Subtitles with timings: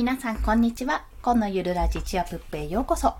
[0.00, 1.04] 皆さん、こんにちは。
[1.20, 3.16] 今のゆるラジチアプッペへようこそ。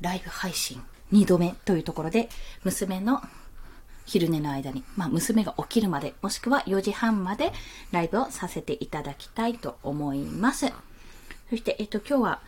[0.00, 2.28] ライブ配信2度目というところで、
[2.64, 3.22] 娘の
[4.04, 7.52] 昼寝の間に、まあ、娘が起きるまで、もしくは4時半まで
[7.92, 10.72] ライブをさせていただきたいと思います。
[11.50, 12.40] そして、えっと、今日は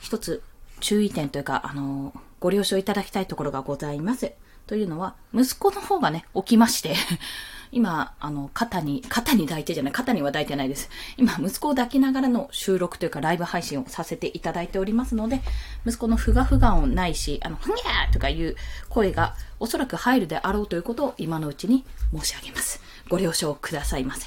[0.00, 0.42] 一つ
[0.80, 4.32] 注意点というか、あの、ご了承いただきたいところがございます。
[4.66, 6.94] というのは、息子の方がね、起きまして
[7.72, 10.90] 今、あの、肩に、肩に抱いてじゃない、肩には抱いてないです。
[11.16, 15.40] 今、息子を抱きながらの収録というかライブ配信をさせていただいておりますので、
[15.86, 18.56] 息子のふがふが音ないし、あの、ふにゃーとかいう
[18.88, 21.84] 声がおそらく入るであろうということを今のうちに
[22.16, 22.80] 申し上げます。
[23.08, 24.26] ご了承くださいませ。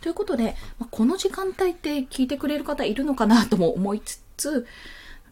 [0.00, 0.56] ということで、
[0.90, 4.66] この時間帯って聞いてくれる方いるのかなとも思いつつ、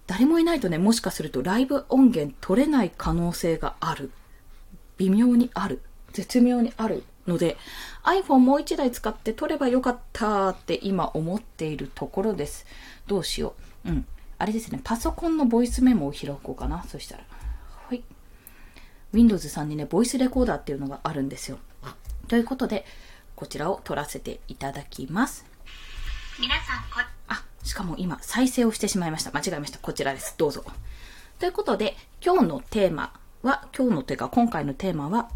[0.06, 4.10] 誰もいないとね、もしかするとライブ音源取れない可能性がある。
[4.96, 5.82] 微妙にある。
[6.12, 7.56] 絶妙にあるので
[8.05, 12.66] iPhone もう1台使って撮ればよかったって今思っているところです。
[13.06, 13.54] どうしよ
[13.84, 13.91] う。
[13.91, 14.06] うん。
[14.38, 16.84] あれですね、パソコンのボイスメモを開こうかな。
[16.84, 17.24] そしたら。
[17.88, 18.02] はい。
[19.12, 21.59] Windows さんにね、ボイスレコーダーっていうのがあるんですよ。
[22.29, 22.84] ということで、
[23.34, 25.45] こちらを撮らせていただきます。
[26.38, 29.30] 皆さんこ、あ、しかも今、再生をしてしまいました。
[29.32, 29.79] 間違えました。
[29.79, 30.34] こちらです。
[30.37, 30.65] どうぞ。
[31.40, 33.12] ということで、今日のテーマ
[33.43, 35.30] は、今日のというか今回のテーマは、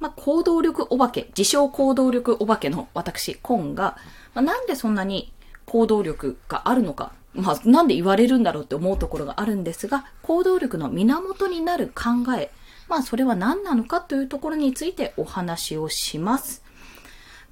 [0.00, 3.96] まあ、行動力お化け、自称行動力お化けの私、コンが、
[4.34, 5.32] まあ、なんでそんなに
[5.66, 12.50] 行動力があるのか、まあ、なんで言われるんだろうって思うところがあるんですが、行動力の源になる考え、
[12.88, 16.64] まあ、それは何なのかというところについてお話をします。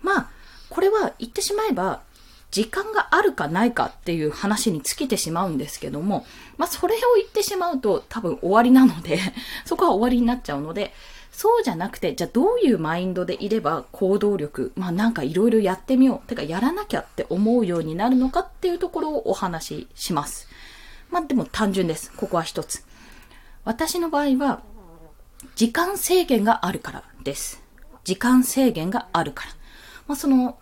[0.03, 0.31] まあ、
[0.71, 2.01] これは言ってしまえば、
[2.51, 6.25] 時間があるかないかっていう話に尽きてしまうんですけども、
[6.57, 9.21] まあ、それを言ってしまうと多分終わりなので
[9.67, 10.95] そこは終わりになっちゃうので、
[11.39, 20.49] そうじゃなくて、じゃあどういうマインドでいれば行動力、まあなんかいろいろやってみよう、てかやらなきゃって思うようになるのかっていうところをお話しします。
[21.13, 22.11] まあでも単純です。
[22.17, 22.85] ここは一つ。
[23.65, 24.63] 私の場合は、
[25.55, 27.63] 時間制限があるからです。
[28.03, 29.53] 時間制限があるから。
[30.09, 30.59] まあその、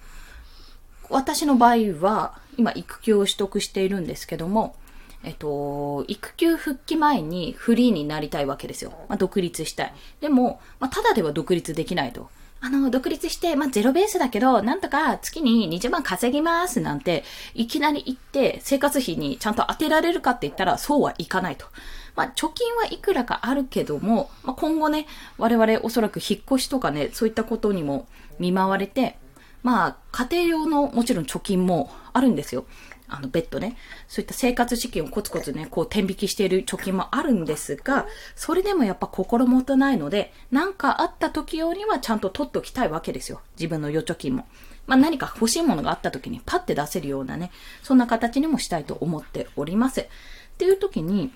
[1.09, 4.77] 私の場合は、今育休を取得しているんですけども、
[5.25, 8.93] えっと、育休復帰前にフリーになりたいわけですよ。
[9.09, 9.94] まあ、独立したい。
[10.21, 12.28] でも、まあ、ただでは独立できないと。
[12.60, 17.22] あの、独立して、まあ、ゼロベースだけど、なんとか月に20万稼ぎますなんて、
[17.55, 21.66] いきなり言って、生活費にちゃんと当てられるかって言ったら、そうはいかないと。
[22.16, 25.06] まあ、貯金はいくらかあるけども、まあ、今後ね、
[25.38, 29.19] 我々おそらく引っ越しとかね、そういったことにも見舞われて、
[29.62, 32.65] まあ、家庭用のもちろん貯金もあるんですよ。
[33.09, 33.77] あの、別途ね、
[34.09, 43.41] そういった生活資金をコツコツね、こう、天引きしている貯金もあるんですが、それでもやっぱ心もとないので、何かあった時用にはちゃんと取っておきたいわけですよ。
[43.56, 44.47] 自分の預貯金も。
[44.87, 47.50] まあ、何か欲しいものがあった時にパッて出せるようなね、
[47.83, 50.00] そんな形にもしたいと思っております。
[50.00, 50.06] っ
[50.59, 51.33] ていう時に、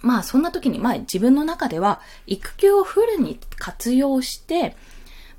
[0.00, 4.76] まあそんな時に、まあ自分の中では育休をフルに活用して、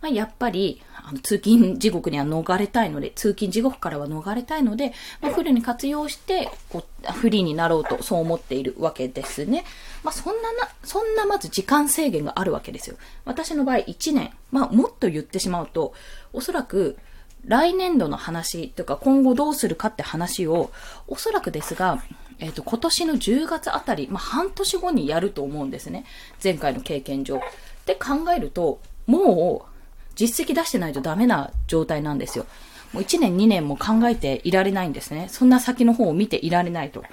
[0.04, 4.92] まあ、やっぱり、あの通勤地獄には逃れたいので、通勤地獄からは逃れたいので、
[5.22, 9.64] まあ、フルに活用して、こう、フリーになろうと、そう思っているわけですね。
[10.04, 12.98] まあ、そんなな、そんなまず時間制限があるわけですよ。
[13.24, 15.94] 私の場合1年、まあ、もっと言ってしまうと、
[16.34, 16.98] おそらく、
[17.46, 20.72] 来年度の話というか今後どうするかって話を、
[21.08, 22.04] おそらくですが、
[22.40, 26.04] えっ、ー、と、今年の10月あたり、まあ、半年後にやると思うんですね。
[26.44, 27.38] 前回の経験上。
[27.38, 27.40] っ
[27.86, 29.73] て考えると、もう、
[30.16, 32.46] 実績出してないとダメな状態なんですよ。
[32.94, 35.28] もう1年2年も考えていられないんですね。
[35.30, 37.04] そんな先の方を見ていられないと。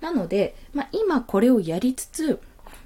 [0.00, 2.40] なので、まあ、今これをやりつつ、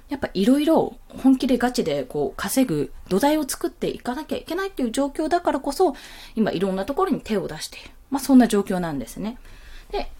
[0.09, 5.95] やっぱいろいろ本気でガチでこう稼ぐ土台を作っていかなきゃいけないっていう状況だからこそ、
[6.35, 7.89] 今いろんなところに手を出している。
[8.11, 9.37] まあそんな状況なんですね。
[9.91, 10.11] で、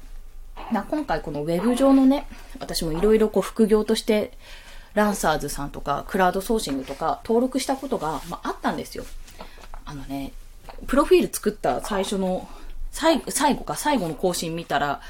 [0.71, 2.27] まあ、今回このウェブ上のね、
[2.59, 4.31] 私もいろいろこう副業として
[4.95, 9.05] ランサーズさんとかクラウドソーシングとか登録したことが、まあ、あったんですよ。
[9.93, 10.33] あのね、
[10.87, 12.49] プロフィール作った最初の、
[12.91, 13.19] 最
[13.55, 15.01] 後か最後の更新見たら、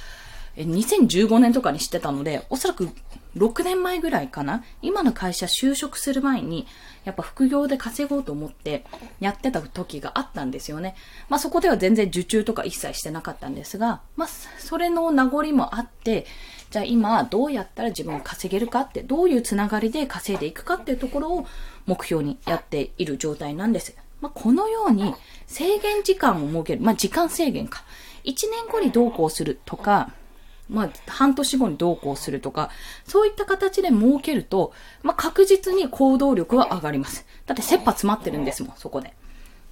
[0.58, 2.90] 2015年とかに知ってたので、おそらく
[3.38, 4.64] 6年前ぐらいかな？
[4.84, 6.68] 今の会社就職する前に、
[7.06, 8.86] やっぱ副業で稼ごうと思って
[9.20, 10.96] やってた時があったんですよね。
[11.30, 14.28] まあそこでは全然受注とか一切してなかったんですが、まあ
[14.60, 16.28] それの名残もあって、
[16.70, 21.48] じゃあ今どうやったら自分を稼げるかって、どういうつながりで稼いでいくかっていうところを
[21.88, 23.96] 目標にやっている状態なんです。
[24.24, 25.14] まあ、このように
[25.48, 26.82] 制限時間を設ける。
[26.82, 27.84] まあ、時間制限か。
[28.24, 30.14] 1年後にどうこうするとか、
[30.70, 32.70] まあ、半年後にどうこうするとか、
[33.06, 34.72] そういった形で設けると、
[35.02, 37.26] まあ、確実に行動力は上がります。
[37.46, 39.14] だって切羽詰まってるんですもん、そこで。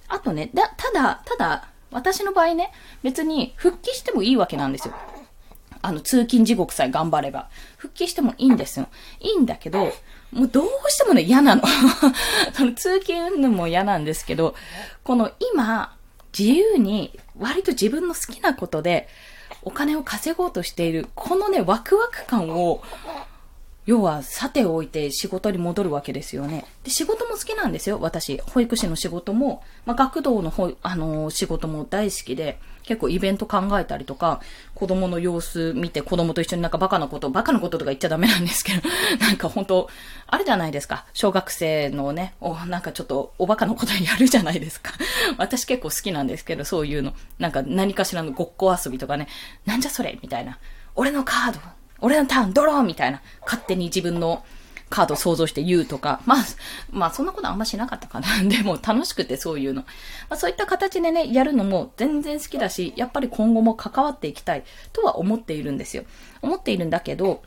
[0.08, 2.72] あとね、だ、ただ、ただ、私の場合ね、
[3.02, 4.94] 別に復帰してもいいわけなんですよ。
[5.80, 7.48] あの、通勤地獄さえ頑張れば。
[7.78, 8.88] 復帰してもいいんですよ。
[9.18, 9.90] いいんだけど、
[10.32, 11.62] もうどうしてもね、嫌なの。
[12.54, 14.54] その通勤も嫌なんですけど、
[15.04, 15.94] この今、
[16.36, 19.08] 自由に、割と自分の好きなことで、
[19.62, 22.82] お金を稼ごうとしている、このね、ワクワク感を、
[23.84, 26.64] 要は、さておいて仕事に戻るわけですよね。
[26.84, 28.38] で、仕事も好きなんですよ、私。
[28.38, 34.40] 保育士の仕事も、まあ、学童のほ、あのー、仕事も大好きで、結構イベント考えたりとか、
[34.74, 38.82] 子供の様子見て子供と一緒になんかバカなこと、バカなこととか言っちゃダメなんですけど、
[39.20, 39.88] なんか本当
[40.26, 41.06] あれじゃないですか。
[41.12, 44.92] 小学生のね、お、なんかちょっとおバカなことやるじゃないですか。
[45.38, 47.14] 私結構好きなんですけど、そういうの。
[47.38, 49.28] なんか何かしらのごっこ遊びとかね、
[49.64, 50.58] なんじゃそれみたいな。
[50.94, 51.60] 俺のカード
[52.02, 53.22] 俺のターン、ドローみたいな。
[53.42, 54.44] 勝手に自分の
[54.90, 56.20] カードを想像して言うとか。
[56.26, 56.38] まあ、
[56.90, 58.26] まあそんなことあんましなかったかな。
[58.44, 59.82] でも楽しくてそういうの。
[60.28, 66.04] まあそういった形でね、やるのも全然好きだし、やっぱり今後も関わっていきたいとは思っているんですよ。
[66.42, 67.42] 思っているんだけど、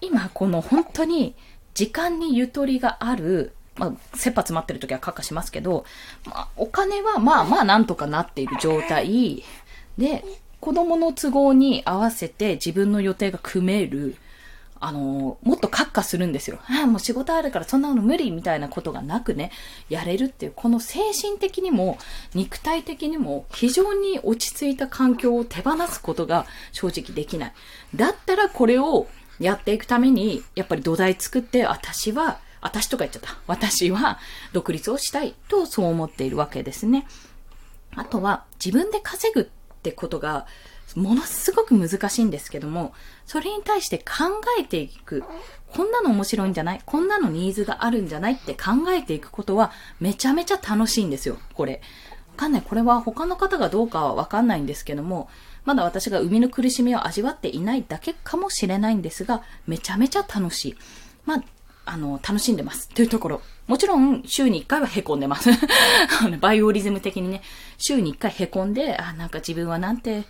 [0.00, 1.34] 今この本当に
[1.74, 5.84] 時間にゆとりがある、まあ、切羽詰まってる時はカッカしますけど、
[6.26, 9.44] まあ、お金はまあまあなんとかなっている状態
[9.98, 10.24] で、
[10.62, 14.14] 子供の都合に合わせて自分の予定が組める、
[14.78, 16.60] あの、もっとカッカするんですよ。
[16.68, 19.50] ああ、もう仕事あるからそんなの無理みたいなことがなくね、
[19.88, 21.98] やれるっていう、この精神的にも
[22.32, 27.52] 肉体的にも非常に落ち着いた環境を手放すことが正直できない。
[27.96, 29.08] だったらこれを
[29.40, 33.36] やっていくために、やっぱり土台作って、私は、私とか言っちゃった。
[33.48, 34.20] 私は
[34.52, 37.04] 独立をしたいとそう思っているわけですね。
[37.94, 39.46] あとは自分で稼ぐっ
[39.82, 40.46] ってことが、
[40.94, 42.94] ものすごく難しいんですけども、
[43.26, 44.04] それに対して考
[44.60, 45.24] えていく。
[45.72, 51.80] こんなの面白いんじゃないこんなのニーズがあるんじゃないって考えていくことはめちゃめちゃ楽しいんですよ、これ。
[52.32, 52.62] わかんない。
[52.62, 55.28] これは他の方がどうかはわかんないんですけども、
[55.64, 60.76] まだ私が生みの苦しみを味わっていないだけかもしれないんですが、めちゃめちゃ楽しい。
[61.24, 61.42] まあ、
[61.84, 62.88] あの、楽しんでます。
[62.88, 63.42] というところ。
[63.66, 65.50] もちろん、週に1回は凹んでます。
[66.40, 67.42] バイオリズム的にね、
[67.78, 70.24] 週に1回凹んで、あ、なんか自分はなんて、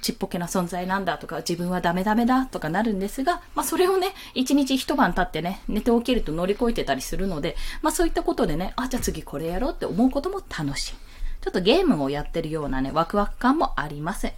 [0.00, 10.94] ちっぽけな存在なんだとか、自分はダメダメだとかなるんですが、まあそれをね、一日一晩経ってね、寝て起きると乗り越えてたりするので、まあそういったことでね、あ、じゃあ次これやろうって思うことも楽しい。
[11.40, 14.32] ちょっとゲームをやってるようなね、ワクワク感もありません。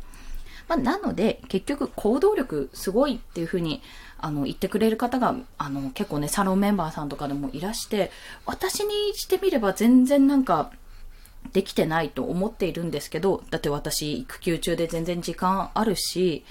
[0.70, 3.82] まあなので、結局行動力すごいっていうふうに
[4.22, 8.10] あの、言ってくれる方が、あの、結構ね、サロンメンバーさんとかでもいらして、
[8.44, 10.70] 私にしてみれば全然なんか、
[11.54, 16.44] できてないと思っているんですけど、だって私、育休中で全然時間あるし、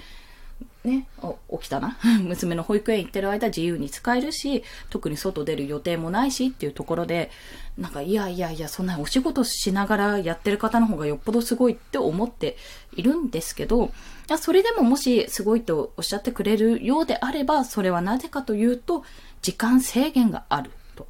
[0.84, 1.06] ね、
[1.50, 1.98] 起きたな。
[2.24, 7.30] 娘の保育園行ってる間自由に使えるし、特に外出る予定もないしっていうところで、
[7.76, 12.56] なんかいやいやいや、そんなお仕事しながらやってる方の方がよっぽどすごいって思って
[12.96, 13.92] いるんですけど、
[14.38, 19.04] それでももしすごいとおっしゃってくれるようであれば、それはなぜかというと、
[19.42, 21.06] 時間制限があると。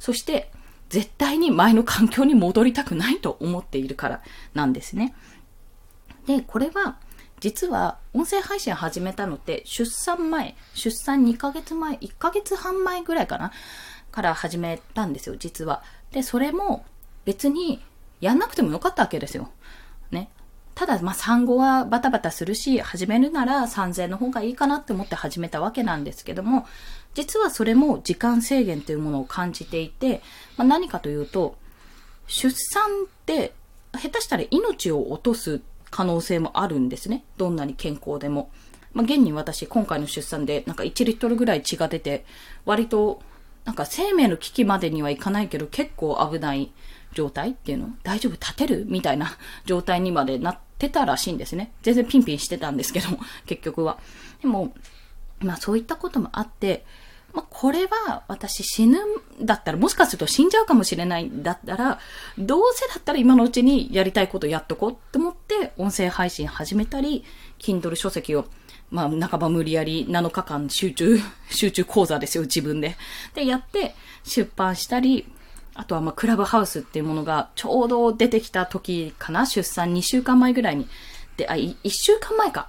[0.00, 0.50] そして、
[0.88, 4.22] 絶対に前の環境に戻りたくないと思っているから
[4.52, 5.14] なんですね。
[6.26, 6.96] で、これは、
[7.42, 13.50] 実は音声配信始めたのって出産前、出産2ヶ月前、1ヶ月半前ぐらいかな
[14.12, 15.82] から始めたんですよ、実は。
[16.12, 16.84] で、それも
[17.24, 17.82] 別に
[18.20, 19.50] やんなくてもよかったわけですよ。
[20.12, 20.30] ね。
[20.76, 26.68] ただ、まあ、産後はバタバタするし、始めるなら3000の方がいいかなって思って始めたわけなんですけども、
[27.14, 30.22] 実はそれも時間制限というものを感じていて、
[30.56, 31.56] まあ、何かというと、
[32.28, 33.52] 出産って
[33.98, 35.60] 下手したら命を落とす
[35.92, 37.22] 可能性もあるんですね。
[37.36, 38.50] どんなに健康でも。
[38.94, 42.24] まあ、現に私、今回の出産で、なんか1リットルぐらい血が出て、
[42.64, 43.22] 割と、
[43.64, 46.72] なんか生命の危機までにはいかないけど、結構危ない
[47.14, 47.90] 状態っていうの？
[48.02, 48.32] 大丈夫？
[48.32, 48.86] 立てる？
[48.88, 51.72] みたいな 状態にまでなってたらしいんですね。
[51.82, 53.08] 全然ピンピンしてたんですけど、
[53.46, 53.98] 結局は。
[54.40, 54.74] でも、
[55.40, 56.84] まあそういったこともあって、
[57.32, 61.98] まあ、これは私死ぬんだったら、もしかすると死んじゃうかもしれないんだったら、
[62.38, 67.24] どうせだったら今のうちにやりたいことやっとこうって思って、音声配信始めたり、
[67.58, 68.46] Kindle 書籍を、
[68.90, 71.18] まあ、半ば無理やり7日間集中、
[71.50, 72.96] 集中講座ですよ、自分で。
[73.34, 75.26] で、やって、出版したり、
[75.74, 80.86] あとはま、クラブハウスっていうものがちょうど出てきた時かな、出産2週間前ぐらいに。
[81.38, 82.68] で、あ、1週間前か。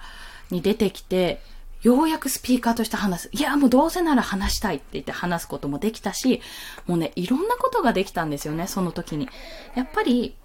[0.50, 1.42] に出てきて、
[1.84, 3.30] ようやくスピーカーとして話す。
[3.34, 6.42] いや、もうどうせなら話したいって言って話すこともできたし、
[6.88, 9.28] もうね、いろんなことができたんですよね、その時に。
[9.76, 10.36] やっぱり、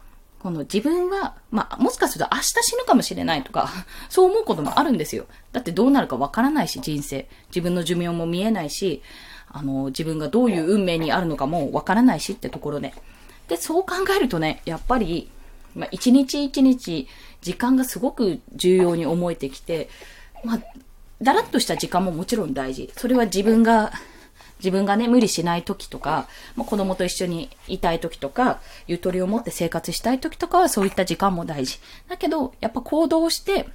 [0.40, 3.70] この自分は、まあ、もしかすると明日死ぬかもしれないとか、
[4.10, 5.26] そう思うこともあるんですよ。
[5.52, 7.28] だってどうなるかわからないし、人生。
[7.48, 9.02] 自分の寿命も見えないし、
[9.48, 12.94] あの、自分がどういう運命にあるのかもわからないしってところで。
[13.46, 15.30] で、そう考えるとね、やっぱり、
[15.76, 17.06] まあ、一日一日、
[17.40, 19.88] 時間がすごく重要に思えてきて、
[20.44, 20.60] まあ、
[21.22, 22.90] だらっとした時間ももちろん大事。
[22.96, 23.92] それは自分が、
[24.58, 31.78] 自分がね、無理しない時とか、もう子供と一緒にいたい時とか、ゆとりを持って生活したい時とかはそういった時間も大事。
[32.08, 33.68] だけど、やっぱ行動して、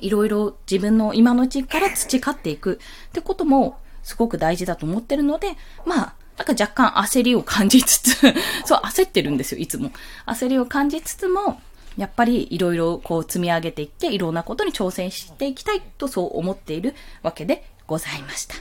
[0.00, 8.14] いろいろ自分の今のうちから培っていくってこともすごく大事だと思ってるので、まあ、なんか若干焦りを感じつつ
[8.64, 9.90] そう、焦ってるんですよ、いつも。
[10.26, 11.60] 焦りを感じつつも、
[11.98, 18.54] やっぱりいろいろこう積み上げていって、いろんなことに挑戦していきたいとそう思っているわけでございました。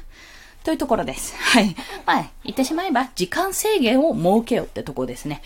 [0.64, 1.36] というところです。
[1.38, 1.76] はい。
[2.08, 5.44] まあ、言ってしまえば、時間制限を設けようってとこですね。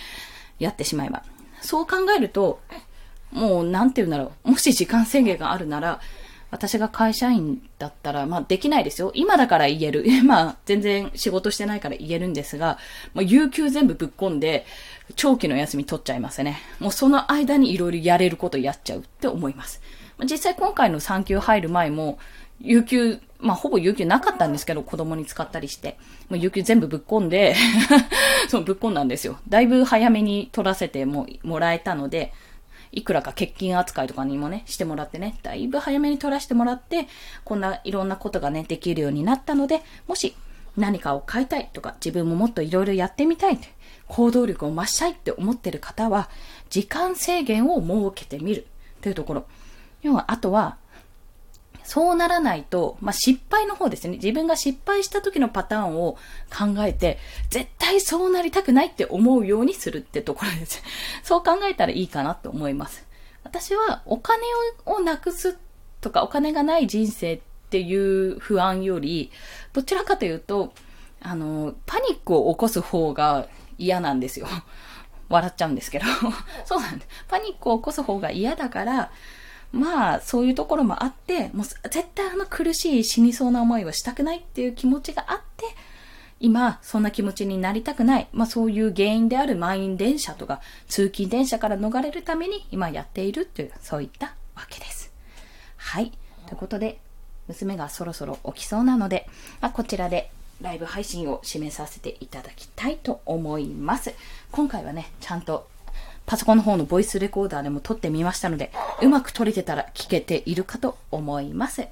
[0.57, 1.23] やってしまえば。
[1.61, 2.61] そう考えると、
[3.31, 4.51] もう、なんて言うんだろう。
[4.51, 5.99] もし時間制限があるなら、
[6.51, 9.11] 私が会社員だったら、まあできないですよ。
[9.15, 10.05] 今だから言える。
[10.23, 12.77] まあ全然仕事してないから言えるんですが、
[13.13, 14.65] まあ有給全部ぶっ込んで、
[15.15, 16.59] 長期の休み取っちゃいますね。
[16.79, 19.81] もうその間にいろいろやれることやっちゃうって思います。
[20.17, 22.19] ま、実際今回の産休入る前も、
[22.59, 25.97] 有給、まあほぼ有給なかったんですけど、子供に使ったりして。
[26.29, 27.55] もう有給全部ぶっ込んで
[28.49, 29.39] そう、ぶっ込んだんですよ。
[29.47, 32.33] だいぶ早めに取らせてももらえたので、
[32.91, 37.07] いくらか欠勤扱いとかにもね、してもらってね、だいぶ早めに取らせてもらって、
[37.43, 40.35] こんないろんなことがね、できるようになったので、もし
[40.77, 43.59] 何かを変えたいとか、自分ももっといろいろやってみたい
[44.07, 46.29] 行動力を増したいって思ってる方は、
[46.69, 48.67] 時間制限を設けてみる
[49.01, 49.45] というところ。
[50.01, 50.77] 要は、あとは、
[51.91, 54.13] そうならないと、まあ、失敗の方ですね。
[54.13, 56.13] 自分が失敗した時のパターンを
[56.49, 57.17] 考えて、
[57.49, 60.81] 絶対そうなりたくないって思うようにするってところです。
[61.21, 63.05] そう考えたらいいかなと思います。
[63.43, 64.41] 私はお金
[64.85, 65.57] をなくす
[65.99, 69.29] とかお金がない人生っていう不安より、
[69.73, 70.71] どちらかというと、
[71.21, 74.47] あの、パニックを起こす方が嫌なんですよ。
[75.27, 76.05] 笑っちゃうんですけど。
[76.63, 77.07] そうなんです。
[77.27, 79.11] パニックを起こす方が嫌だから、
[79.71, 85.65] まあ、そういうところもあって、もう絶対あの苦しい死にそうな思いはしたくないっていう気持ちがあって、
[86.39, 88.27] 今、そんな気持ちになりたくない。
[88.33, 95.13] まあそういう原因である満員電車とか通勤電車から逃れるために今やっているという、そういったわけです。
[95.77, 96.11] はい。
[96.47, 96.99] ということで、
[97.47, 99.27] 娘がそろそろ起きそうなので、
[99.61, 104.13] まあ、こちらでライブ配信を締めさせていただきたいと思います。
[104.51, 105.67] 今回はね、ちゃんと
[106.25, 111.87] パソコンの方のボイスレコーダーでも撮ってみましたので、うまく撮れてたら聞けているかと思います。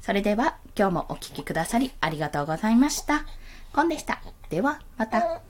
[0.00, 3.24] それでは、今日もお聴きくださりありがとうございました。
[3.72, 4.22] コンでした。
[4.48, 5.47] では、また。